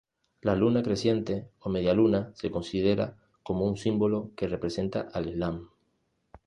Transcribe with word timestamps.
La 0.41 0.55
luna 0.55 0.81
creciente 0.81 1.51
o 1.59 1.69
medialuna 1.69 2.31
se 2.33 2.49
considera 2.49 3.19
como 3.43 3.67
un 3.67 3.77
símbolo 3.77 4.31
que 4.35 4.47
representa 4.47 5.01
al 5.13 5.29
Islam. 5.29 5.69